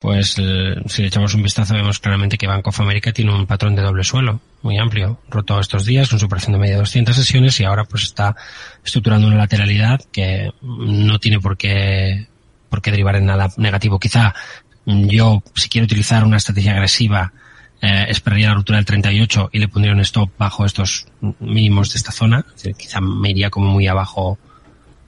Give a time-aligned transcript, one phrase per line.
[0.00, 3.46] pues eh, si le echamos un vistazo vemos claramente que Bank of America tiene un
[3.46, 7.14] patrón de doble suelo muy amplio, roto estos días con superación de media de 200
[7.14, 8.34] sesiones y ahora pues está
[8.82, 12.28] estructurando una lateralidad que no tiene por qué,
[12.70, 13.98] por qué derivar en nada negativo.
[13.98, 14.34] Quizá
[14.86, 17.32] yo, si quiero utilizar una estrategia agresiva,
[17.82, 21.08] eh, esperaría la ruptura del 38 y le pondría un stop bajo estos
[21.40, 22.44] mínimos de esta zona.
[22.78, 24.38] quizá me iría como muy abajo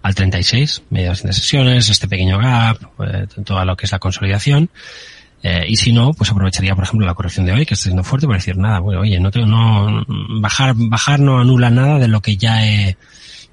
[0.03, 4.71] al 36, media 200 sesiones, este pequeño gap, eh, todo lo que es la consolidación.
[5.43, 8.05] Eh, y si no, pues aprovecharía, por ejemplo, la corrección de hoy, que está siendo
[8.05, 10.05] fuerte, para decir nada, bueno, oye, no, tengo, no,
[10.41, 12.97] bajar, bajar no anula nada de lo que ya he,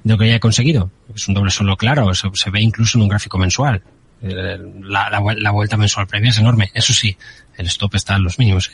[0.04, 0.92] de lo que ya he conseguido.
[1.16, 3.82] Es un doble solo claro, eso se ve incluso en un gráfico mensual.
[4.22, 6.70] Eh, la, la, la, vuelta mensual previa es enorme.
[6.74, 7.18] Eso sí,
[7.58, 8.72] el stop está en los mínimos.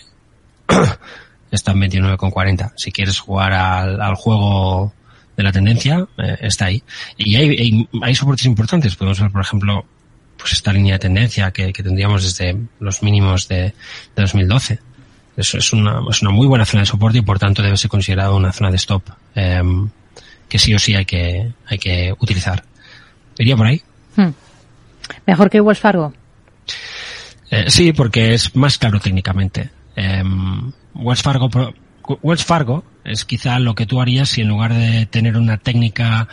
[1.51, 2.73] está en 29,40.
[2.75, 4.93] Si quieres jugar al, al juego
[5.35, 6.83] de la tendencia eh, está ahí.
[7.17, 8.95] Y hay, hay, hay, soportes importantes.
[8.95, 9.85] Podemos ver, por ejemplo,
[10.37, 13.73] pues esta línea de tendencia que, que tendríamos desde los mínimos de, de
[14.15, 14.79] 2012.
[15.37, 17.89] Eso es una, es una muy buena zona de soporte y por tanto debe ser
[17.89, 19.03] considerado una zona de stop
[19.35, 19.61] eh,
[20.47, 22.63] que sí o sí hay que, hay que utilizar.
[23.37, 23.81] ¿Iría por ahí?
[24.15, 24.29] Hmm.
[25.25, 26.13] ¿Mejor que Wells Fargo?
[27.51, 29.69] Eh, sí, porque es más claro técnicamente.
[29.95, 30.23] Eh,
[30.93, 31.49] Wells Fargo
[32.21, 36.27] Wells Fargo es quizá lo que tú harías si en lugar de tener una técnica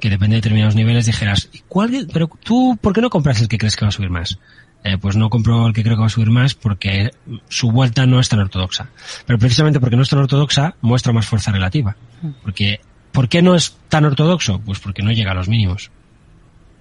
[0.00, 3.58] que depende de determinados niveles dijeras, ¿cuál, pero tú, ¿por qué no compras el que
[3.58, 4.38] crees que va a subir más?
[4.84, 7.10] Eh, pues no compro el que creo que va a subir más porque
[7.48, 8.90] su vuelta no es tan ortodoxa.
[9.26, 11.96] Pero precisamente porque no es tan ortodoxa, muestra más fuerza relativa.
[12.42, 12.80] Porque,
[13.10, 14.60] ¿por qué no es tan ortodoxo?
[14.60, 15.90] Pues porque no llega a los mínimos.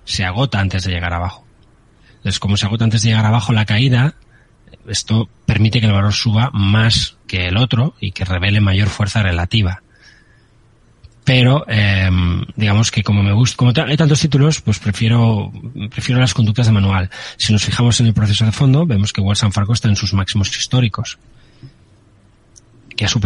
[0.06, 1.46] Se agota antes de llegar abajo.
[2.18, 4.14] Entonces, como se agota antes de llegar abajo la caída,
[4.88, 9.22] esto permite que el valor suba más que el otro y que revele mayor fuerza
[9.22, 9.82] relativa.
[11.28, 12.10] Pero, eh,
[12.56, 15.52] digamos que como me gusta, como hay tantos títulos, pues prefiero,
[15.92, 17.10] prefiero las conductas de manual.
[17.36, 20.14] Si nos fijamos en el proceso de fondo, vemos que Wells Fargo está en sus
[20.14, 21.20] máximos históricos.
[22.96, 23.26] Que ha superado